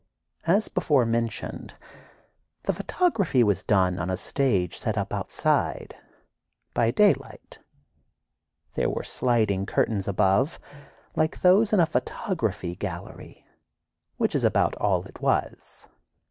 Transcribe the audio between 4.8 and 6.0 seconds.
up outside,